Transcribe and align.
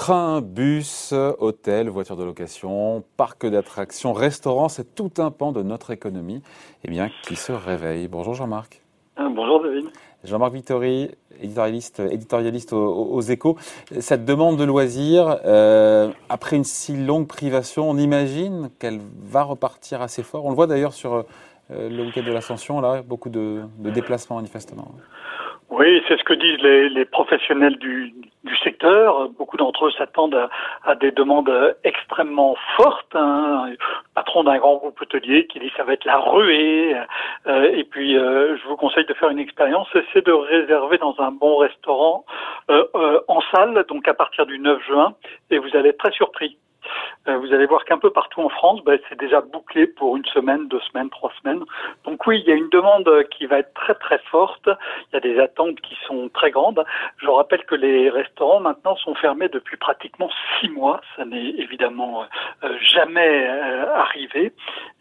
Train, 0.00 0.40
bus, 0.40 1.12
hôtel, 1.40 1.90
voiture 1.90 2.16
de 2.16 2.24
location, 2.24 3.04
parc 3.18 3.44
d'attractions, 3.44 4.14
restaurants, 4.14 4.70
c'est 4.70 4.94
tout 4.94 5.10
un 5.18 5.30
pan 5.30 5.52
de 5.52 5.62
notre 5.62 5.90
économie 5.90 6.42
eh 6.84 6.88
bien, 6.88 7.10
qui 7.24 7.36
se 7.36 7.52
réveille. 7.52 8.08
Bonjour 8.08 8.32
Jean-Marc. 8.32 8.80
Ah, 9.16 9.28
bonjour 9.30 9.62
David. 9.62 9.90
Jean-Marc 10.24 10.54
Victory, 10.54 11.10
éditorialiste, 11.42 12.00
éditorialiste 12.00 12.72
aux, 12.72 13.20
échos. 13.20 13.58
Cette 13.98 14.24
demande 14.24 14.56
de 14.56 14.64
loisirs, 14.64 15.38
euh, 15.44 16.10
après 16.30 16.56
une 16.56 16.64
si 16.64 16.96
longue 16.96 17.26
privation, 17.26 17.90
on 17.90 17.98
imagine 17.98 18.70
qu'elle 18.78 19.00
va 19.22 19.42
repartir 19.42 20.00
assez 20.00 20.22
fort. 20.22 20.46
On 20.46 20.48
le 20.48 20.56
voit 20.56 20.66
d'ailleurs 20.66 20.94
sur 20.94 21.12
euh, 21.12 21.90
le 21.90 22.04
week-end 22.06 22.22
de 22.22 22.32
l'Ascension, 22.32 22.80
là, 22.80 23.02
beaucoup 23.02 23.28
de, 23.28 23.64
de 23.78 23.90
déplacements 23.90 24.36
manifestement. 24.36 24.94
Oui, 25.70 26.02
c'est 26.08 26.18
ce 26.18 26.24
que 26.24 26.34
disent 26.34 26.60
les, 26.62 26.88
les 26.88 27.04
professionnels 27.04 27.76
du, 27.78 28.12
du, 28.42 28.56
secteur. 28.56 29.28
Beaucoup 29.38 29.56
d'entre 29.56 29.86
eux 29.86 29.92
s'attendent 29.92 30.48
à, 30.84 30.96
des 30.96 31.12
demandes 31.12 31.76
extrêmement 31.84 32.56
fortes. 32.76 33.14
Hein. 33.14 33.70
patron 34.16 34.42
d'un 34.42 34.58
grand 34.58 34.78
groupe 34.78 35.00
hôtelier 35.00 35.46
qui 35.46 35.60
dit 35.60 35.70
ça 35.76 35.84
va 35.84 35.92
être 35.92 36.04
la 36.04 36.18
ruée. 36.18 36.96
Euh, 37.46 37.72
et 37.72 37.84
puis, 37.84 38.18
euh, 38.18 38.56
je 38.56 38.66
vous 38.66 38.76
conseille 38.76 39.06
de 39.06 39.14
faire 39.14 39.30
une 39.30 39.38
expérience, 39.38 39.86
c'est 40.12 40.26
de 40.26 40.32
réserver 40.32 40.98
dans 40.98 41.14
un 41.20 41.30
bon 41.30 41.58
restaurant 41.58 42.24
euh, 42.68 42.84
euh 42.96 43.20
en 43.28 43.40
salle, 43.54 43.84
donc 43.88 44.08
à 44.08 44.14
partir 44.14 44.46
du 44.46 44.58
9 44.58 44.82
juin, 44.86 45.14
et 45.50 45.58
vous 45.58 45.76
allez 45.76 45.90
être 45.90 45.98
très 45.98 46.10
surpris. 46.12 46.56
Euh, 47.28 47.36
vous 47.36 47.52
allez 47.52 47.66
voir 47.66 47.84
qu'un 47.84 47.98
peu 47.98 48.10
partout 48.10 48.40
en 48.40 48.48
France, 48.48 48.82
ben, 48.84 48.98
c'est 49.08 49.18
déjà 49.18 49.40
bouclé 49.42 49.86
pour 49.86 50.16
une 50.16 50.24
semaine, 50.26 50.68
deux 50.68 50.80
semaines, 50.80 51.10
trois 51.10 51.32
semaines. 51.42 51.62
Donc 52.04 52.26
oui, 52.26 52.40
il 52.40 52.48
y 52.48 52.52
a 52.52 52.54
une 52.54 52.70
demande 52.70 53.08
qui 53.30 53.46
va 53.46 53.58
être 53.58 53.74
très 53.74 53.94
très 53.94 54.18
forte. 54.30 54.68
Il 54.68 55.14
y 55.14 55.16
a 55.16 55.20
des 55.20 55.38
attentes 55.38 55.78
qui 55.82 55.96
sont 56.06 56.30
très 56.30 56.50
grandes. 56.50 56.82
Je 57.18 57.28
rappelle 57.28 57.64
que 57.64 57.74
les 57.74 58.08
restaurants 58.08 58.60
maintenant 58.60 58.96
sont 58.96 59.14
fermés 59.14 59.48
depuis 59.48 59.76
pratiquement 59.76 60.30
six 60.58 60.70
mois. 60.70 61.00
Ça 61.16 61.26
n'est 61.26 61.50
évidemment 61.50 62.24
euh, 62.64 62.78
jamais 62.80 63.48
euh, 63.48 63.94
arrivé. 63.94 64.52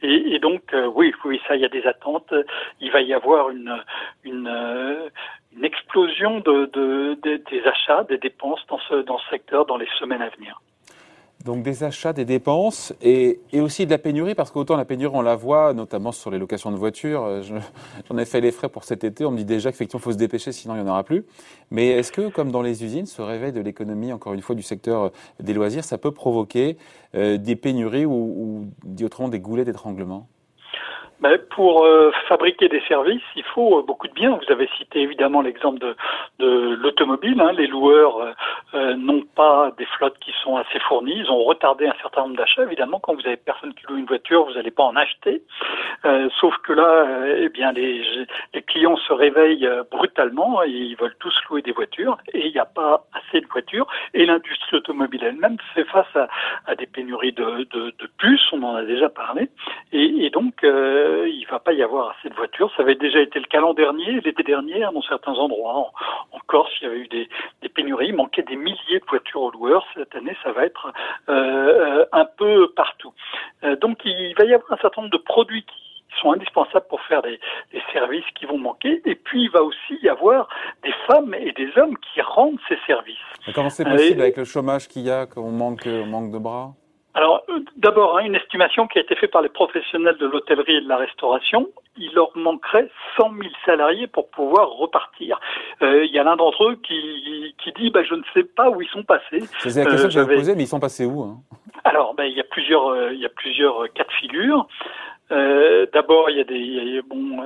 Et, 0.01 0.39
donc 0.39 0.73
oui, 0.95 1.13
oui, 1.25 1.41
ça, 1.47 1.55
il 1.55 1.61
y 1.61 1.65
a 1.65 1.69
des 1.69 1.85
attentes. 1.85 2.33
Il 2.79 2.91
va 2.91 3.01
y 3.01 3.13
avoir 3.13 3.49
une 3.49 3.75
une 4.23 5.09
une 5.55 5.65
explosion 5.65 6.39
de, 6.39 6.65
de, 6.67 7.17
des 7.23 7.63
achats, 7.65 8.03
des 8.03 8.17
dépenses 8.17 8.65
dans 8.67 8.79
ce, 8.79 8.95
dans 9.01 9.17
ce 9.17 9.29
secteur 9.29 9.65
dans 9.65 9.77
les 9.77 9.89
semaines 9.99 10.21
à 10.21 10.29
venir. 10.29 10.61
Donc 11.49 11.63
des 11.63 11.83
achats, 11.83 12.13
des 12.13 12.25
dépenses 12.25 12.93
et, 13.01 13.39
aussi 13.55 13.87
de 13.87 13.89
la 13.89 13.97
pénurie, 13.97 14.35
parce 14.35 14.51
qu'autant 14.51 14.77
la 14.77 14.85
pénurie, 14.85 15.15
on 15.15 15.23
la 15.23 15.35
voit, 15.35 15.73
notamment 15.73 16.11
sur 16.11 16.29
les 16.29 16.37
locations 16.37 16.69
de 16.69 16.75
voitures. 16.75 17.23
Euh, 17.23 17.41
j'en 18.07 18.17
ai 18.19 18.25
fait 18.25 18.39
les 18.39 18.51
frais 18.51 18.69
pour 18.69 18.83
cet 18.83 19.03
été. 19.03 19.25
On 19.25 19.31
me 19.31 19.37
dit 19.37 19.45
déjà 19.45 19.71
qu'effectivement, 19.71 19.99
il 19.99 20.03
faut 20.03 20.11
se 20.11 20.17
dépêcher, 20.17 20.51
sinon 20.51 20.75
il 20.75 20.83
n'y 20.83 20.87
en 20.87 20.91
aura 20.91 21.03
plus. 21.03 21.25
Mais 21.71 21.87
est-ce 21.87 22.11
que, 22.11 22.29
comme 22.29 22.51
dans 22.51 22.61
les 22.61 22.83
usines, 22.83 23.07
ce 23.07 23.23
réveil 23.23 23.51
de 23.51 23.61
l'économie, 23.61 24.13
encore 24.13 24.35
une 24.35 24.43
fois, 24.43 24.53
du 24.53 24.61
secteur 24.61 25.05
euh, 25.05 25.09
des 25.39 25.55
loisirs, 25.55 25.83
ça 25.83 25.97
peut 25.97 26.11
provoquer 26.11 26.77
euh, 27.15 27.37
des 27.37 27.55
pénuries 27.55 28.05
ou, 28.05 28.11
ou, 28.11 28.65
dit 28.83 29.03
autrement, 29.03 29.27
des 29.27 29.39
goulets 29.39 29.65
d'étranglement? 29.65 30.27
Ben, 31.19 31.37
pour 31.55 31.85
fabriquer 32.29 32.69
des 32.69 32.79
services, 32.87 33.23
il 33.35 33.43
faut 33.53 33.83
beaucoup 33.83 34.07
de 34.07 34.13
biens. 34.13 34.39
Vous 34.41 34.53
avez 34.53 34.69
cité 34.77 35.01
évidemment 35.01 35.41
l'exemple 35.41 35.79
de, 35.79 35.95
de 36.39 36.75
l'automobile. 36.75 37.41
Hein. 37.41 37.51
Les 37.57 37.67
loueurs 37.67 38.35
euh, 38.73 38.79
euh, 38.79 38.95
n'ont 38.95 39.23
pas 39.35 39.71
des 39.77 39.85
flottes 39.85 40.17
qui 40.19 40.33
sont 40.43 40.55
assez 40.55 40.79
fournies. 40.79 41.17
Ils 41.17 41.31
ont 41.31 41.43
retardé 41.43 41.87
un 41.87 41.95
certain 42.01 42.21
nombre 42.21 42.37
d'achats. 42.37 42.63
Évidemment, 42.63 42.99
quand 42.99 43.13
vous 43.13 43.25
avez 43.25 43.37
personne 43.37 43.73
qui 43.73 43.85
loue 43.87 43.97
une 43.97 44.05
voiture, 44.05 44.45
vous 44.45 44.53
n'allez 44.53 44.71
pas 44.71 44.83
en 44.83 44.95
acheter. 44.95 45.43
sauf 46.39 46.55
que 46.59 46.73
là, 46.73 47.05
eh 47.37 47.49
bien, 47.49 47.71
les, 47.71 48.03
les, 48.53 48.61
clients 48.61 48.95
se 48.95 49.13
réveillent 49.13 49.69
brutalement 49.91 50.63
et 50.63 50.69
ils 50.69 50.95
veulent 50.95 51.15
tous 51.19 51.33
louer 51.49 51.61
des 51.61 51.71
voitures 51.71 52.17
et 52.33 52.47
il 52.47 52.51
n'y 52.51 52.59
a 52.59 52.65
pas 52.65 53.05
assez 53.13 53.41
de 53.41 53.47
voitures. 53.47 53.87
Et 54.13 54.25
l'industrie 54.25 54.77
automobile 54.77 55.23
elle-même 55.23 55.57
fait 55.73 55.85
face 55.85 56.15
à, 56.15 56.27
à 56.65 56.75
des 56.75 56.85
pénuries 56.85 57.33
de, 57.33 57.67
de, 57.71 57.93
de, 57.97 58.09
puces. 58.17 58.53
On 58.53 58.63
en 58.63 58.75
a 58.75 58.83
déjà 58.83 59.09
parlé. 59.09 59.49
Et, 59.91 60.25
et 60.25 60.29
donc 60.29 60.63
euh, 60.63 61.27
il 61.27 61.45
va 61.47 61.59
pas 61.59 61.73
y 61.73 61.83
avoir 61.83 62.15
assez 62.17 62.29
de 62.29 62.35
voitures. 62.35 62.71
Ça 62.75 62.83
avait 62.83 62.95
déjà 62.95 63.19
été 63.19 63.39
le 63.39 63.45
cas 63.45 63.59
l'an 63.59 63.73
dernier, 63.73 64.21
l'été 64.21 64.43
dernier, 64.43 64.81
dans 64.93 65.01
certains 65.01 65.33
endroits. 65.33 65.75
En, 65.75 65.91
en, 66.31 66.39
Corse, 66.47 66.71
il 66.81 66.85
y 66.85 66.87
avait 66.87 66.99
eu 66.99 67.07
des, 67.07 67.29
des, 67.61 67.69
pénuries, 67.69 68.07
il 68.07 68.15
manquait 68.15 68.41
des 68.41 68.55
milliers 68.59 68.99
de 68.99 69.05
voitures 69.09 69.41
aux 69.41 69.51
loueurs. 69.51 69.85
Cette 69.95 70.15
année, 70.15 70.35
ça 70.43 70.51
va 70.51 70.65
être 70.65 70.91
euh, 71.29 72.05
un 72.11 72.25
peu 72.25 72.71
partout. 72.75 73.13
Euh, 73.63 73.75
donc, 73.77 73.99
il 74.05 74.33
va 74.37 74.45
y 74.45 74.53
avoir 74.53 74.71
un 74.71 74.77
certain 74.77 75.01
nombre 75.01 75.13
de 75.13 75.23
produits 75.23 75.63
qui 75.63 76.19
sont 76.21 76.31
indispensables 76.31 76.87
pour 76.89 77.01
faire 77.01 77.21
des, 77.21 77.39
des, 77.71 77.81
services 77.93 78.25
qui 78.35 78.45
vont 78.45 78.57
manquer. 78.57 79.01
Et 79.05 79.15
puis, 79.15 79.43
il 79.43 79.51
va 79.51 79.63
aussi 79.63 79.97
y 80.01 80.09
avoir 80.09 80.49
des 80.83 80.93
femmes 81.07 81.33
et 81.33 81.51
des 81.53 81.69
hommes 81.77 81.97
qui 81.97 82.21
rendent 82.21 82.59
ces 82.67 82.77
services. 82.87 83.17
Et 83.47 83.53
comment 83.53 83.69
c'est 83.69 83.85
possible 83.85 84.21
avec 84.21 84.37
le 84.37 84.45
chômage 84.45 84.87
qu'il 84.87 85.03
y 85.03 85.11
a, 85.11 85.25
qu'on 85.25 85.51
manque, 85.51 85.83
on 85.85 86.05
manque 86.05 86.31
de 86.31 86.39
bras? 86.39 86.73
Alors, 87.15 87.43
euh, 87.49 87.59
d'abord, 87.75 88.17
hein, 88.17 88.23
une 88.23 88.35
estimation 88.35 88.87
qui 88.87 88.99
a 88.99 89.01
été 89.01 89.15
faite 89.15 89.31
par 89.31 89.41
les 89.41 89.49
professionnels 89.49 90.17
de 90.17 90.27
l'hôtellerie 90.27 90.77
et 90.77 90.81
de 90.81 90.87
la 90.87 90.97
restauration. 90.97 91.67
Il 91.99 92.11
leur 92.13 92.35
manquerait 92.35 92.89
100 93.17 93.31
000 93.31 93.43
salariés 93.65 94.07
pour 94.07 94.29
pouvoir 94.29 94.69
repartir. 94.69 95.39
Euh, 95.81 96.05
il 96.05 96.11
y 96.11 96.19
a 96.19 96.23
l'un 96.23 96.35
d'entre 96.35 96.69
eux 96.69 96.75
qui, 96.81 97.55
qui 97.63 97.71
dit 97.73 97.89
bah, 97.89 98.03
Je 98.03 98.15
ne 98.15 98.23
sais 98.33 98.43
pas 98.43 98.69
où 98.69 98.81
ils 98.81 98.89
sont 98.89 99.03
passés. 99.03 99.43
C'est 99.59 99.75
la 99.75 99.85
question 99.85 100.05
euh, 100.05 100.07
que 100.07 100.13
j'avais 100.13 100.35
posée, 100.35 100.55
mais 100.55 100.63
ils 100.63 100.67
sont 100.67 100.79
passés 100.79 101.05
où 101.05 101.21
hein? 101.21 101.37
Alors, 101.83 102.13
bah, 102.15 102.25
il, 102.25 102.35
y 102.35 102.41
a 102.41 102.45
plusieurs, 102.45 102.87
euh, 102.87 103.13
il 103.13 103.19
y 103.19 103.25
a 103.25 103.29
plusieurs 103.29 103.91
cas 103.93 104.03
de 104.03 104.11
figure. 104.13 104.67
D'abord, 105.29 106.29
il 106.29 106.37
y 106.37 106.41
a 106.41 106.43
des, 106.43 106.55
il 106.55 106.95
y 106.95 106.97
a, 106.97 107.01
bon, 107.03 107.45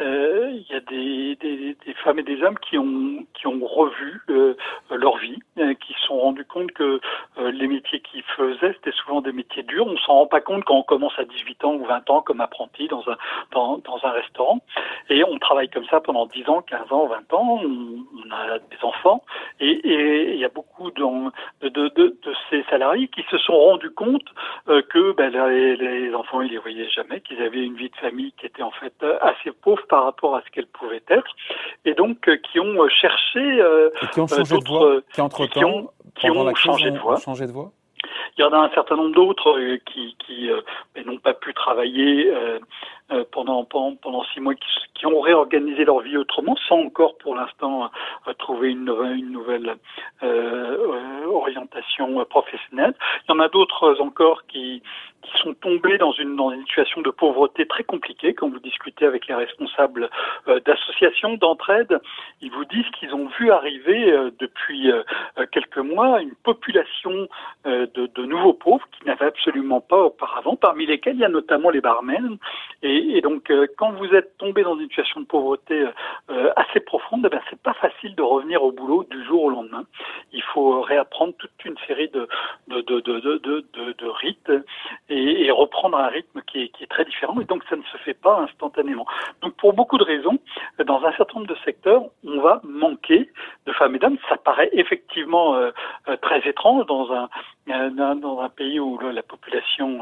euh, 0.00 0.50
il 0.52 0.66
y 0.72 0.76
a 0.76 0.80
des, 0.80 1.36
des, 1.36 1.76
des, 1.84 1.94
femmes 2.04 2.18
et 2.20 2.22
des 2.22 2.42
hommes 2.42 2.58
qui 2.58 2.78
ont 2.78 3.26
qui 3.34 3.46
ont 3.46 3.64
revu 3.64 4.20
euh, 4.30 4.54
leur 4.90 5.16
vie, 5.18 5.38
euh, 5.58 5.74
qui 5.74 5.92
se 5.94 6.06
sont 6.06 6.18
rendus 6.18 6.44
compte 6.44 6.70
que 6.72 7.00
euh, 7.38 7.50
les 7.50 7.66
métiers 7.66 8.00
qu'ils 8.00 8.22
faisaient 8.36 8.74
c'était 8.74 8.92
souvent 8.92 9.20
des 9.20 9.32
métiers 9.32 9.64
durs. 9.64 9.86
On 9.86 9.96
s'en 9.98 10.14
rend 10.14 10.26
pas 10.26 10.40
compte 10.40 10.64
quand 10.64 10.76
on 10.76 10.82
commence 10.82 11.18
à 11.18 11.24
18 11.24 11.64
ans 11.64 11.74
ou 11.74 11.84
20 11.84 12.10
ans 12.10 12.22
comme 12.22 12.40
apprenti 12.40 12.86
dans 12.86 13.02
un 13.08 13.16
dans, 13.52 13.78
dans 13.78 13.98
un 14.04 14.10
restaurant. 14.10 14.60
Et 15.10 15.24
on 15.24 15.38
travaille 15.38 15.68
comme 15.68 15.86
ça 15.86 16.00
pendant 16.00 16.26
10 16.26 16.48
ans, 16.48 16.62
15 16.62 16.92
ans, 16.92 17.06
20 17.06 17.32
ans. 17.34 17.60
On, 17.64 18.30
a 18.30 18.58
des 18.58 18.76
enfants 18.82 19.24
et, 19.58 19.80
il 20.34 20.38
y 20.38 20.44
a 20.44 20.50
beaucoup 20.50 20.90
de, 20.90 21.02
de, 21.62 21.68
de, 21.68 21.88
de, 21.88 22.34
ces 22.50 22.62
salariés 22.64 23.08
qui 23.08 23.24
se 23.30 23.38
sont 23.38 23.56
rendus 23.56 23.90
compte 23.90 24.24
que 24.66 25.12
ben, 25.12 25.32
les, 25.48 25.76
les 25.76 26.14
enfants 26.14 26.42
ils 26.42 26.50
les 26.50 26.58
voyaient 26.58 26.90
jamais, 26.90 27.20
qu'ils 27.22 27.40
avaient 27.40 27.64
une 27.64 27.74
vie 27.74 27.88
de 27.88 27.96
famille 27.96 28.32
qui 28.32 28.44
était 28.46 28.62
en 28.62 28.70
fait 28.70 28.92
assez 29.22 29.50
pauvre 29.52 29.82
par 29.88 30.04
rapport 30.04 30.36
à 30.36 30.42
ce 30.42 30.50
qu'elle 30.50 30.66
pouvait 30.66 31.02
être, 31.08 31.36
et 31.84 31.94
donc 31.94 32.28
euh, 32.28 32.36
qui 32.36 32.60
ont 32.60 32.82
euh, 32.82 32.88
cherché 32.88 33.40
euh, 33.40 33.90
qui 34.12 34.20
ont 34.20 34.26
changé 34.26 34.56
de 34.56 34.68
voie, 34.68 35.00
qui 35.12 35.20
ont, 35.20 35.28
qui 35.28 36.30
ont 36.30 36.54
changé, 36.54 36.90
de 36.90 36.98
changé. 37.18 37.46
Il 38.36 38.42
y 38.42 38.44
en 38.44 38.52
a 38.52 38.58
un 38.58 38.70
certain 38.70 38.96
nombre 38.96 39.14
d'autres 39.14 39.58
qui, 39.86 40.16
qui 40.24 40.48
n'ont 41.04 41.18
pas 41.18 41.34
pu 41.34 41.52
travailler 41.54 42.32
euh, 43.10 43.24
pendant, 43.32 43.64
pendant, 43.64 43.96
pendant 43.96 44.22
six 44.34 44.40
mois 44.40 44.54
qui, 44.54 44.68
qui, 44.92 45.06
ont 45.06 45.20
réorganisé 45.20 45.86
leur 45.86 46.00
vie 46.00 46.18
autrement, 46.18 46.54
sans 46.68 46.80
encore 46.80 47.16
pour 47.16 47.34
l'instant 47.34 47.90
euh, 48.26 48.34
trouver 48.34 48.68
une, 48.68 48.94
une 49.16 49.32
nouvelle 49.32 49.76
orientation 51.26 52.22
professionnelle. 52.26 52.94
Il 53.26 53.32
y 53.32 53.34
en 53.34 53.40
a 53.40 53.48
d'autres 53.48 53.96
encore 54.00 54.44
qui, 54.46 54.82
qui 55.22 55.38
sont 55.38 55.54
tombés 55.54 55.96
dans 55.96 56.12
une, 56.12 56.36
dans 56.36 56.50
une 56.50 56.60
situation 56.66 57.00
de 57.00 57.08
pauvreté 57.08 57.66
très 57.66 57.82
compliquée. 57.82 58.27
Avec 59.02 59.26
les 59.28 59.34
responsables 59.34 60.10
d'associations, 60.66 61.34
d'entraide, 61.34 61.98
ils 62.40 62.50
vous 62.50 62.64
disent 62.64 62.88
qu'ils 62.98 63.14
ont 63.14 63.28
vu 63.38 63.50
arriver 63.50 64.12
depuis 64.38 64.90
quelques 65.52 65.78
mois 65.78 66.20
une 66.20 66.34
population 66.34 67.28
de, 67.64 68.24
nouveaux 68.24 68.52
pauvres 68.52 68.86
qui 68.92 69.06
n'avaient 69.06 69.26
absolument 69.26 69.80
pas 69.80 70.04
auparavant, 70.04 70.56
parmi 70.56 70.86
lesquels 70.86 71.14
il 71.14 71.20
y 71.20 71.24
a 71.24 71.28
notamment 71.28 71.70
les 71.70 71.80
barmen 71.80 72.38
et 72.82 73.20
donc, 73.20 73.50
euh, 73.50 73.66
quand 73.76 73.92
vous 73.92 74.14
êtes 74.14 74.36
tombé 74.38 74.62
dans 74.62 74.78
une 74.78 74.88
situation 74.88 75.20
de 75.20 75.26
pauvreté 75.26 75.84
euh, 76.30 76.52
assez 76.54 76.78
profonde, 76.80 77.24
eh 77.26 77.28
ben, 77.28 77.40
c'est 77.50 77.60
pas 77.60 77.74
facile 77.74 78.14
de 78.14 78.22
revenir 78.22 78.62
au 78.62 78.70
boulot 78.70 79.04
du 79.04 79.24
jour 79.24 79.44
au 79.44 79.50
lendemain. 79.50 79.84
Il 80.32 80.42
faut 80.42 80.80
réapprendre 80.82 81.34
toute 81.38 81.64
une 81.64 81.76
série 81.86 82.08
de, 82.08 82.28
rites 84.20 84.52
et, 85.08 85.46
et, 85.46 85.50
reprendre 85.50 85.98
un 85.98 86.06
rythme 86.06 86.40
qui 86.42 86.62
est, 86.62 86.68
qui 86.68 86.84
est 86.84 86.86
très 86.86 87.04
différent. 87.04 87.40
Et 87.40 87.44
donc, 87.44 87.64
ça 87.68 87.76
ne 87.76 87.82
se 87.82 87.96
fait 87.98 88.14
pas 88.14 88.40
instantanément. 88.40 88.87
Donc, 89.42 89.54
pour 89.56 89.72
beaucoup 89.72 89.98
de 89.98 90.04
raisons, 90.04 90.38
dans 90.84 91.04
un 91.04 91.12
certain 91.12 91.40
nombre 91.40 91.52
de 91.52 91.58
secteurs, 91.64 92.02
on 92.26 92.40
va 92.40 92.60
manquer 92.64 93.30
de 93.66 93.72
femmes 93.72 93.96
et 93.96 93.98
d'hommes. 93.98 94.18
Ça 94.28 94.36
paraît 94.36 94.70
effectivement 94.72 95.54
euh, 95.54 95.70
très 96.22 96.40
étrange 96.48 96.86
dans 96.86 97.12
un, 97.12 97.28
dans 98.14 98.40
un 98.40 98.48
pays 98.48 98.80
où 98.80 98.98
la 98.98 99.22
population 99.22 100.00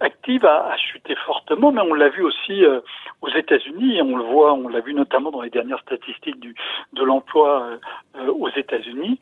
active 0.00 0.44
a, 0.44 0.70
a 0.72 0.76
chuté 0.76 1.14
fortement, 1.26 1.72
mais 1.72 1.80
on 1.80 1.94
l'a 1.94 2.08
vu 2.08 2.22
aussi 2.22 2.64
euh, 2.64 2.80
aux 3.22 3.28
États-Unis. 3.28 4.00
on 4.02 4.16
le 4.16 4.24
voit, 4.24 4.52
on 4.54 4.68
l'a 4.68 4.80
vu 4.80 4.94
notamment 4.94 5.30
dans 5.30 5.42
les 5.42 5.50
dernières 5.50 5.80
statistiques 5.80 6.40
du, 6.40 6.54
de 6.92 7.02
l'emploi 7.02 7.78
aux 8.28 8.50
États-Unis. 8.50 9.20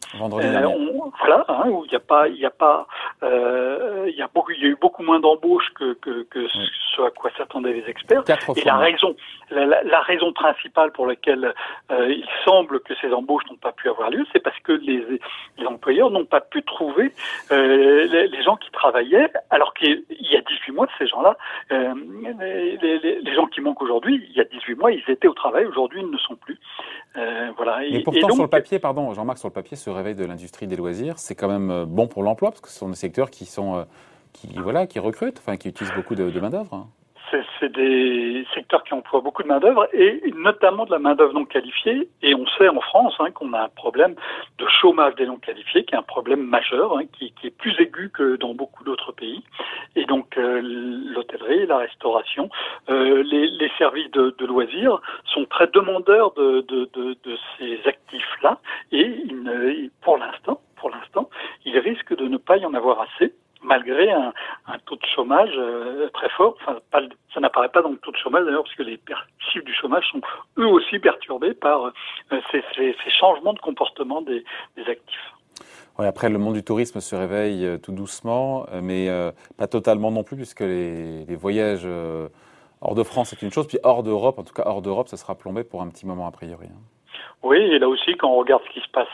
voilà, 1.20 1.44
hein, 1.48 1.68
où 1.68 1.84
il 1.84 1.90
n'y 1.90 1.96
a 1.96 2.00
pas, 2.00 2.28
il 2.28 2.36
y 2.36 2.46
a 2.46 2.50
pas, 2.50 2.86
il 3.22 4.14
y 4.16 4.22
a 4.22 4.28
beaucoup, 4.34 4.52
il 4.52 4.62
y 4.62 4.66
a 4.66 4.68
eu 4.68 4.78
beaucoup 4.80 5.02
moins 5.02 5.20
d'embauches 5.20 5.70
que, 5.74 5.94
que, 5.94 6.22
que 6.24 6.46
ce 6.96 7.02
à 7.02 7.10
quoi 7.10 7.30
s'attendaient 7.36 7.72
les 7.72 7.88
experts. 7.88 8.22
Et 8.56 8.64
la 8.64 8.76
raison, 8.76 9.14
la, 9.50 9.82
la, 9.82 10.00
raison 10.00 10.32
principale 10.32 10.92
pour 10.92 11.06
laquelle 11.06 11.54
il 11.90 12.24
semble 12.44 12.80
que 12.80 12.94
ces 13.00 13.12
embauches 13.12 13.44
n'ont 13.50 13.56
pas 13.56 13.72
pu 13.72 13.88
avoir 13.88 14.10
lieu, 14.10 14.24
c'est 14.32 14.42
parce 14.42 14.58
que 14.60 14.72
les, 14.72 15.04
les 15.58 15.66
employeurs 15.66 16.10
n'ont 16.10 16.24
pas 16.24 16.40
pu 16.40 16.62
trouver 16.62 17.12
les, 17.50 18.28
les, 18.28 18.42
gens 18.42 18.56
qui 18.56 18.70
travaillaient, 18.70 19.30
alors 19.50 19.74
qu'il 19.74 20.04
y 20.20 20.36
a 20.36 20.40
18 20.40 20.72
mois, 20.72 20.86
ces 20.98 21.06
gens-là, 21.06 21.36
euh, 21.72 21.94
les, 22.80 23.34
gens 23.34 23.46
qui 23.46 23.60
manquent 23.60 23.82
aujourd'hui, 23.82 24.24
il 24.28 24.36
y 24.36 24.40
a 24.40 24.44
18 24.44 24.74
mois, 24.76 24.92
ils 24.92 25.02
étaient 25.08 25.28
au 25.28 25.34
travail, 25.34 25.66
aujourd'hui, 25.66 26.00
ils 26.02 26.10
ne 26.10 26.18
sont 26.18 26.36
plus. 26.36 26.58
Euh, 27.16 27.50
voilà. 27.56 27.84
Et, 27.84 28.02
pourtant, 28.02 28.30
sur 28.30 28.42
le 28.42 28.48
papier, 28.48 28.78
pardon, 28.78 29.12
Jean-Marc, 29.14 29.38
sur 29.38 29.48
le 29.48 29.54
papier, 29.54 29.76
ce 29.76 29.90
réveil 29.90 30.14
de 30.14 30.24
l'industrie 30.24 30.66
des 30.66 30.76
loisirs, 30.76 31.18
c'est 31.18 31.34
quand 31.34 31.48
même 31.48 31.70
euh, 31.70 31.86
bon 31.86 32.06
pour 32.06 32.22
l'emploi, 32.22 32.50
parce 32.50 32.60
que 32.60 32.68
ce 32.68 32.78
sont 32.78 32.88
des 32.88 32.96
secteurs 32.96 33.30
qui 33.30 33.46
sont, 33.46 33.76
euh, 33.76 33.84
qui, 34.36 34.48
voilà, 34.58 34.86
qui 34.86 34.98
recrutent, 34.98 35.38
enfin, 35.38 35.56
qui 35.56 35.68
utilisent 35.68 35.94
beaucoup 35.94 36.14
de, 36.14 36.30
de 36.30 36.40
main-d'œuvre. 36.40 36.86
C'est 37.58 37.72
des 37.72 38.46
secteurs 38.54 38.84
qui 38.84 38.94
emploient 38.94 39.20
beaucoup 39.20 39.42
de 39.42 39.48
main-d'œuvre 39.48 39.88
et 39.92 40.22
notamment 40.36 40.84
de 40.84 40.92
la 40.92 40.98
main-d'œuvre 40.98 41.32
non 41.32 41.44
qualifiée. 41.44 42.08
Et 42.22 42.34
on 42.34 42.46
sait 42.46 42.68
en 42.68 42.80
France 42.80 43.14
hein, 43.18 43.30
qu'on 43.32 43.52
a 43.52 43.62
un 43.62 43.68
problème 43.68 44.14
de 44.58 44.66
chômage 44.80 45.16
des 45.16 45.26
non 45.26 45.36
qualifiés, 45.36 45.84
qui 45.84 45.94
est 45.94 45.98
un 45.98 46.02
problème 46.02 46.42
majeur, 46.42 46.96
hein, 46.96 47.02
qui, 47.12 47.32
est 47.42 47.50
plus 47.50 47.74
aigu 47.80 48.10
que 48.10 48.36
dans 48.36 48.54
beaucoup 48.54 48.84
d'autres 48.84 49.10
pays. 49.10 49.42
Et 49.96 50.04
donc 50.04 50.38
euh, 50.38 50.60
l'hôtellerie, 50.62 51.66
la 51.66 51.78
restauration, 51.78 52.48
euh, 52.90 53.24
les, 53.24 53.70
services 53.76 54.10
de, 54.12 54.46
loisirs 54.46 55.00
sont 55.24 55.46
très 55.46 55.66
demandeurs 55.66 56.32
de, 56.34 56.64
ces 57.58 57.80
actifs-là. 57.86 58.60
Et 58.92 59.24
pour 60.02 60.18
l'instant, 60.18 60.60
pour 60.76 60.90
l'instant, 60.90 61.28
il 61.64 61.76
risque 61.78 62.16
de 62.16 62.28
ne 62.28 62.36
pas 62.36 62.56
y 62.58 62.66
en 62.66 62.74
avoir 62.74 63.00
assez 63.00 63.32
malgré 63.66 64.10
un, 64.10 64.32
taux 64.86 64.96
de 64.96 65.06
chômage 65.14 65.50
euh, 65.56 66.08
très 66.14 66.28
fort. 66.30 66.56
Enfin, 66.62 66.78
ça 67.34 67.40
n'apparaît 67.40 67.68
pas 67.68 67.82
dans 67.82 67.90
le 67.90 67.98
taux 67.98 68.12
de 68.12 68.16
chômage 68.16 68.44
d'ailleurs, 68.44 68.62
parce 68.62 68.74
que 68.76 68.82
les 68.82 68.98
chiffres 69.50 69.64
du 69.64 69.74
chômage 69.74 70.04
sont 70.10 70.20
eux 70.58 70.66
aussi 70.66 70.98
perturbés 70.98 71.54
par 71.54 71.86
euh, 71.86 72.40
ces, 72.50 72.62
changements 73.18 73.52
de 73.52 73.58
comportement 73.58 74.22
des, 74.22 74.44
actifs. 74.78 75.32
Ouais, 75.98 76.06
après, 76.06 76.28
le 76.28 76.38
monde 76.38 76.54
du 76.54 76.62
tourisme 76.62 77.00
se 77.00 77.16
réveille 77.16 77.64
euh, 77.66 77.78
tout 77.78 77.92
doucement, 77.92 78.66
mais 78.82 79.08
pas 79.56 79.66
totalement 79.66 80.10
non 80.10 80.22
plus, 80.22 80.36
puisque 80.36 80.60
les, 80.60 81.24
les 81.24 81.36
voyages 81.36 81.86
hors 82.80 82.94
de 82.94 83.02
France, 83.02 83.30
c'est 83.30 83.42
une 83.42 83.52
chose, 83.52 83.66
puis 83.66 83.78
hors 83.82 84.02
d'Europe, 84.02 84.38
en 84.38 84.44
tout 84.44 84.54
cas 84.54 84.64
hors 84.66 84.82
d'Europe, 84.82 85.08
ça 85.08 85.16
sera 85.16 85.34
plombé 85.34 85.64
pour 85.64 85.82
un 85.82 85.88
petit 85.88 86.06
moment 86.06 86.26
a 86.26 86.30
priori. 86.30 86.66
Hein. 86.70 86.95
Oui, 87.42 87.58
et 87.58 87.78
là 87.78 87.88
aussi, 87.88 88.16
quand 88.16 88.28
on 88.28 88.36
regarde 88.36 88.62
ce 88.66 88.72
qui 88.72 88.80
se 88.80 88.88
passe 88.88 89.06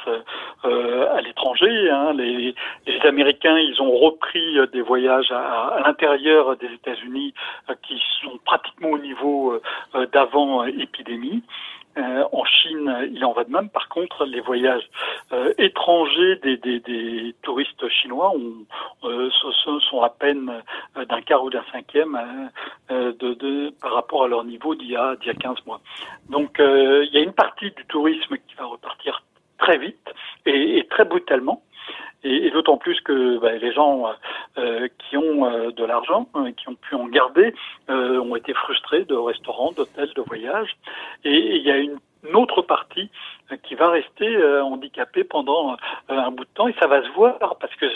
euh, 0.64 1.14
à 1.14 1.20
l'étranger, 1.20 1.90
hein, 1.90 2.12
les, 2.14 2.54
les, 2.86 3.00
Américains, 3.02 3.58
ils 3.58 3.82
ont 3.82 3.90
repris 3.90 4.58
euh, 4.58 4.66
des 4.68 4.80
voyages 4.80 5.30
à, 5.32 5.82
l'intérieur 5.84 6.56
des 6.56 6.72
États-Unis 6.72 7.34
euh, 7.68 7.74
qui 7.82 8.00
sont 8.22 8.38
pratiquement 8.44 8.90
au 8.90 8.98
niveau 8.98 9.60
euh, 9.94 10.06
d'avant 10.06 10.64
épidémie. 10.64 11.42
Euh, 11.98 12.24
en 12.32 12.44
Chine, 12.44 13.10
il 13.12 13.22
en 13.24 13.32
va 13.32 13.44
de 13.44 13.50
même. 13.50 13.68
Par 13.68 13.88
contre, 13.88 14.24
les 14.24 14.40
voyages 14.40 14.88
euh, 15.32 15.52
étrangers 15.58 16.36
des, 16.36 16.56
des, 16.56 16.80
des, 16.80 17.34
touristes 17.42 17.86
chinois 17.88 18.32
ont, 18.34 18.64
euh, 19.04 19.30
sont 19.90 20.00
à 20.00 20.08
peine 20.08 20.62
euh, 20.96 21.04
d'un 21.04 21.20
quart 21.20 21.44
ou 21.44 21.50
d'un 21.50 21.64
cinquième 21.70 22.18
euh, 22.90 23.12
de, 23.12 23.34
de, 23.34 23.74
par 23.82 23.92
rapport 23.92 24.24
à 24.24 24.28
leur 24.28 24.44
niveau 24.44 24.74
d'il 24.74 24.90
y 24.90 24.96
a, 24.96 25.16
d'il 25.16 25.26
y 25.26 25.30
a 25.30 25.34
15 25.34 25.66
mois. 25.66 25.80
Donc, 26.30 26.56
il 26.58 27.10
y 27.12 27.18
a 27.18 27.20
une 27.20 27.34
partie 27.34 27.70
du 27.72 27.84
tourisme 27.86 28.36
qui 28.48 28.54
va 28.54 28.64
repartir 28.64 29.22
très 29.58 29.76
vite 29.76 30.14
et, 30.46 30.78
et 30.78 30.86
très 30.86 31.04
brutalement. 31.04 31.62
Et, 32.24 32.46
et 32.46 32.50
d'autant 32.50 32.78
plus 32.78 33.00
que 33.02 33.38
bah, 33.38 33.52
les 33.52 33.72
gens 33.72 34.06
qui 34.98 35.16
ont 35.16 35.46
euh, 35.46 35.70
de 35.70 35.84
l'argent, 35.84 36.28
euh, 36.36 36.52
qui 36.52 36.68
ont 36.68 36.74
pu 36.74 36.94
en 36.94 37.06
garder, 37.06 37.54
ont 37.88 38.36
été 38.36 38.54
frustrés 38.54 39.04
de 39.04 39.14
restaurants, 39.14 39.72
d'hôtels, 39.72 40.12
de 40.14 40.22
voyages. 40.22 40.76
Et 41.24 41.56
il 41.56 41.62
y 41.62 41.70
a 41.70 41.76
une 41.76 41.98
autre 42.34 42.62
partie 42.62 43.10
qui 43.64 43.74
va 43.74 43.90
rester 43.90 44.42
handicapée 44.62 45.24
pendant 45.24 45.76
un 46.08 46.30
bout 46.30 46.44
de 46.44 46.50
temps 46.54 46.68
et 46.68 46.74
ça 46.80 46.86
va 46.86 47.02
se 47.02 47.08
voir 47.10 47.38
parce 47.60 47.74
que 47.74 47.86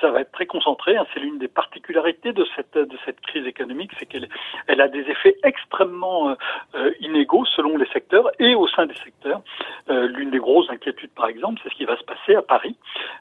ça 0.00 0.10
va 0.10 0.20
être 0.20 0.32
très 0.32 0.46
concentré. 0.46 0.96
Hein. 0.96 1.06
C'est 1.12 1.20
l'une 1.20 1.38
des 1.38 1.48
particularités 1.48 2.32
de 2.32 2.46
cette 2.56 2.76
de 2.76 2.98
cette 3.04 3.20
crise 3.20 3.46
économique, 3.46 3.92
c'est 3.98 4.06
qu'elle 4.06 4.28
elle 4.66 4.80
a 4.80 4.88
des 4.88 5.00
effets 5.00 5.36
extrêmement 5.44 6.36
euh, 6.74 6.90
inégaux 7.00 7.44
selon 7.56 7.76
les 7.76 7.86
secteurs 7.86 8.30
et 8.38 8.54
au 8.54 8.66
sein 8.68 8.86
des 8.86 8.96
secteurs. 8.96 9.42
Euh, 9.90 10.06
l'une 10.08 10.30
des 10.30 10.38
grosses 10.38 10.70
inquiétudes, 10.70 11.10
par 11.10 11.28
exemple, 11.28 11.60
c'est 11.62 11.70
ce 11.70 11.74
qui 11.74 11.84
va 11.84 11.96
se 11.96 12.04
passer 12.04 12.34
à 12.34 12.42
Paris. 12.42 12.76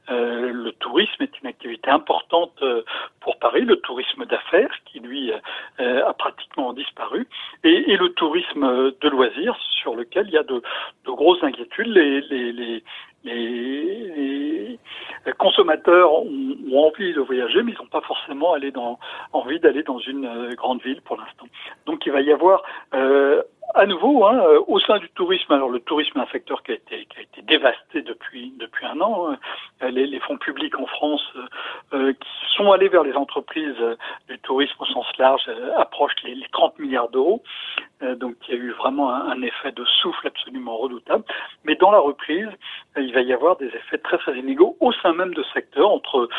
Euh, 0.10 0.52
le 0.52 0.72
tourisme 0.74 1.22
est 1.24 1.40
une 1.42 1.48
activité 1.48 1.90
importante 1.90 2.54
euh, 2.62 2.84
pour 3.20 3.38
Paris, 3.40 3.62
le 3.62 3.78
tourisme 3.78 4.26
d'affaires 4.26 4.74
qui 4.86 5.00
lui 5.00 5.32
euh, 5.80 6.06
a 6.06 6.14
pratiquement 6.14 6.74
disparu, 6.74 7.28
et, 7.64 7.92
et, 7.92 7.98
le 7.98 8.10
tourisme 8.14 8.94
de 9.02 9.10
loisirs 9.10 9.58
sur 9.82 9.96
lequel 9.96 10.28
il 10.28 10.34
y 10.34 10.38
a 10.38 10.44
de, 10.44 10.62
de 11.06 11.12
grosses 11.12 11.44
inquiétudes. 11.44 11.88
Les, 11.88 12.22
les, 12.22 12.52
les, 12.54 12.84
les, 13.24 14.80
consommateurs 15.38 16.14
ont, 16.14 16.56
ont, 16.72 16.88
envie 16.88 17.14
de 17.14 17.20
voyager, 17.20 17.62
mais 17.62 17.74
ils 17.74 17.78
n'ont 17.78 17.90
pas 17.90 18.02
forcément 18.02 18.56
dans, 18.74 18.98
envie 19.34 19.60
d'aller 19.60 19.84
dans 19.84 20.00
une 20.00 20.26
euh, 20.26 20.56
grande 20.56 20.82
ville 20.82 21.02
pour 21.02 21.18
l'instant. 21.18 21.46
Donc 21.86 22.06
il 22.06 22.12
va 22.12 22.22
y 22.22 22.32
avoir 22.32 22.64
euh, 22.94 23.44
à 23.74 23.86
nouveau, 23.86 24.26
hein, 24.26 24.40
euh, 24.40 24.62
au 24.68 24.80
sein 24.80 24.98
du 24.98 25.10
tourisme, 25.10 25.52
alors 25.52 25.70
le 25.70 25.80
tourisme 25.80 26.18
est 26.18 26.22
un 26.22 26.32
secteur 26.32 26.64
qui 26.64 26.72
a 26.72 26.76
été, 26.76 27.06
qui 27.06 27.20
a 27.20 27.22
été 27.22 27.42
dévasté 27.42 28.02
depuis, 28.02 28.54
depuis 28.58 28.86
un 28.86 29.00
an. 29.02 29.30
Hein. 29.32 29.38
Les, 29.90 30.08
les, 30.08 30.20
fonds 30.20 30.38
publics 30.38 30.78
en 30.80 30.86
France 30.86 31.22
euh, 31.94 32.14
qui 32.14 32.56
sont 32.56 32.72
allés 32.72 32.88
vers 32.88 33.04
les 33.04 33.14
entreprises 33.14 33.76
du 34.30 34.40
tourisme 34.40 34.76
au 34.80 34.86
sens 34.86 35.06
large 35.18 35.44
euh, 35.48 35.72
approchent 35.78 36.16
les, 36.24 36.36
les 36.36 36.48
30 36.52 36.80
milliards 36.80 37.10
d'euros. 37.10 37.44
Euh, 38.04 38.16
donc 38.16 38.36
il 38.48 38.56
y 38.56 38.58
a 38.58 38.62
eu 38.62 38.72
vraiment 38.72 39.14
un, 39.14 39.42
effet 39.42 39.72
de 39.72 39.84
souffle 39.86 40.28
absolument 40.28 40.78
redoutable. 40.78 41.24
Mais 41.64 41.76
dans 41.76 41.92
la 41.92 42.00
reprise, 42.00 42.50
il 42.98 43.14
va 43.14 43.22
y 43.22 43.34
avoir 43.34 43.58
des 43.58 43.68
effets 43.68 43.98
très 43.98 44.18
très 44.18 44.38
inégaux 44.38 44.78
au 44.80 44.92
sein 44.94 45.14
même 45.14 45.34
de 45.34 45.44
secteurs, 45.54 45.90
entre 45.90 46.30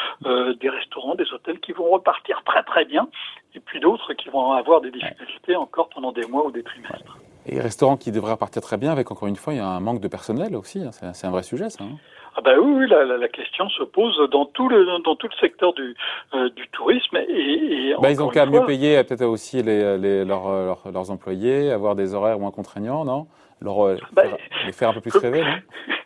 des 0.60 0.68
restaurants, 0.68 1.14
des 1.14 1.32
hôtels 1.32 1.60
qui 1.60 1.72
vont 1.72 1.90
repartir 1.90 2.42
très 2.44 2.62
très 2.62 2.84
bien 2.84 3.08
et 3.54 3.60
puis 3.60 3.80
d'autres 3.80 4.14
qui 4.14 4.28
vont 4.28 4.52
avoir 4.52 4.80
des 4.80 4.90
difficultés 4.90 5.56
encore 5.56 5.88
pendant 5.88 6.12
des 6.12 6.26
mois 6.26 6.46
ou 6.46 6.50
des 6.50 6.62
trimestres. 6.62 7.18
Et 7.48 7.60
restaurants 7.60 7.96
qui 7.96 8.12
devraient 8.12 8.32
repartir 8.32 8.62
très 8.62 8.76
bien, 8.76 8.92
avec 8.92 9.10
encore 9.10 9.28
une 9.28 9.36
fois, 9.36 9.52
il 9.52 9.56
y 9.56 9.60
a 9.60 9.66
un 9.66 9.80
manque 9.80 10.00
de 10.00 10.08
personnel 10.08 10.54
aussi. 10.54 10.82
Hein. 10.84 10.90
C'est 11.12 11.26
un 11.26 11.30
vrai 11.30 11.42
sujet, 11.42 11.70
ça. 11.70 11.84
Hein. 11.84 11.96
Ah 12.36 12.40
ben 12.40 12.56
oui, 12.58 12.72
oui 12.76 12.88
la, 12.88 13.04
la, 13.04 13.16
la, 13.16 13.28
question 13.28 13.68
se 13.68 13.82
pose 13.82 14.16
dans 14.30 14.44
tout 14.44 14.68
le 14.68 15.02
dans 15.02 15.16
tout 15.16 15.26
le 15.26 15.36
secteur 15.40 15.72
du 15.72 15.96
euh, 16.34 16.48
du 16.50 16.68
tourisme 16.68 17.16
et, 17.16 17.90
et 17.90 17.94
ben, 18.00 18.10
ils 18.10 18.22
ont 18.22 18.28
qu'à 18.28 18.46
mieux 18.46 18.64
payer 18.64 19.02
peut-être 19.02 19.24
aussi 19.24 19.60
les, 19.60 19.98
les 19.98 20.24
leurs, 20.24 20.48
leurs, 20.48 20.92
leurs 20.92 21.10
employés, 21.10 21.72
avoir 21.72 21.96
des 21.96 22.14
horaires 22.14 22.38
moins 22.38 22.52
contraignants, 22.52 23.04
non? 23.04 23.26
Leur, 23.60 23.96
ben, 24.12 24.36
les 24.66 24.72
faire 24.72 24.90
un 24.90 24.92
peu 24.92 25.00
plus 25.00 25.18
rêver, 25.18 25.42
non? 25.42 25.56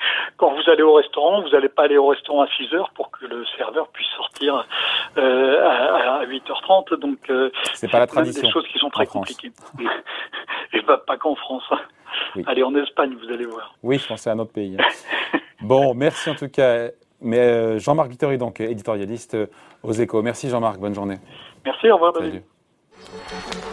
quand 0.43 0.53
vous 0.57 0.71
allez 0.71 0.83
au 0.83 0.95
restaurant, 0.95 1.41
vous 1.41 1.51
n'allez 1.51 1.69
pas 1.69 1.85
aller 1.85 1.97
au 1.97 2.09
restaurant 2.09 2.43
à 2.43 2.49
6 2.49 2.75
heures 2.75 2.91
pour 2.97 3.13
que 3.13 3.27
le 3.27 3.45
serveur 3.57 3.87
puisse 3.93 4.09
sortir 4.17 4.67
euh, 5.17 5.65
à, 5.65 6.19
à, 6.19 6.27
8h30. 6.27 6.99
Donc, 6.99 7.19
euh, 7.31 7.49
c'est 7.75 7.89
pas 7.89 8.01
la 8.01 8.09
tradition. 8.09 8.43
des 8.43 8.51
choses 8.51 8.67
qui 8.67 8.79
sont 8.81 8.91
très 8.91 9.07
compliquées. 9.07 9.53
Et 10.73 10.83
pas, 10.83 10.99
pas 10.99 11.17
qu'en 11.17 11.35
France. 11.35 11.64
Oui. 12.37 12.45
Allez 12.47 12.62
en 12.62 12.75
Espagne, 12.75 13.14
vous 13.21 13.33
allez 13.33 13.47
voir. 13.47 13.75
Oui, 13.83 13.99
je 13.99 14.07
pensais 14.07 14.31
à 14.31 14.35
un 14.35 14.38
autre 14.38 14.52
pays. 14.52 14.76
Hein. 14.79 15.38
bon, 15.61 15.95
merci 15.95 16.31
en 16.31 16.35
tout 16.35 16.49
cas. 16.49 16.88
Mais 17.21 17.38
euh, 17.38 17.79
Jean-Marc 17.79 18.11
Vittori, 18.11 18.37
donc 18.37 18.61
éditorialiste 18.61 19.37
aux 19.83 19.93
Échos. 19.93 20.23
Merci 20.23 20.49
Jean-Marc, 20.49 20.79
bonne 20.79 20.95
journée. 20.95 21.19
Merci, 21.64 21.91
au 21.91 21.95
revoir 21.95 22.12
David. 22.12 22.43
Salut. 22.99 23.72